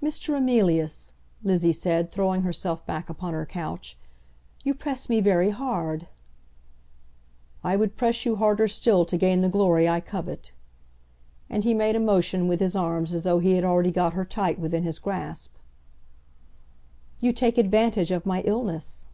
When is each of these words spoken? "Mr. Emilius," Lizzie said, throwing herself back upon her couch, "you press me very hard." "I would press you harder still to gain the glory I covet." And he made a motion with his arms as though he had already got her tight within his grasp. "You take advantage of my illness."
"Mr. 0.00 0.36
Emilius," 0.36 1.14
Lizzie 1.42 1.72
said, 1.72 2.12
throwing 2.12 2.42
herself 2.42 2.86
back 2.86 3.10
upon 3.10 3.32
her 3.34 3.44
couch, 3.44 3.98
"you 4.62 4.72
press 4.72 5.08
me 5.08 5.20
very 5.20 5.50
hard." 5.50 6.06
"I 7.64 7.74
would 7.74 7.96
press 7.96 8.24
you 8.24 8.36
harder 8.36 8.68
still 8.68 9.04
to 9.06 9.16
gain 9.16 9.40
the 9.40 9.48
glory 9.48 9.88
I 9.88 9.98
covet." 9.98 10.52
And 11.50 11.64
he 11.64 11.74
made 11.74 11.96
a 11.96 12.00
motion 12.00 12.46
with 12.46 12.60
his 12.60 12.76
arms 12.76 13.12
as 13.12 13.24
though 13.24 13.40
he 13.40 13.54
had 13.56 13.64
already 13.64 13.90
got 13.90 14.12
her 14.12 14.24
tight 14.24 14.60
within 14.60 14.84
his 14.84 15.00
grasp. 15.00 15.56
"You 17.20 17.32
take 17.32 17.58
advantage 17.58 18.12
of 18.12 18.24
my 18.24 18.42
illness." 18.42 19.08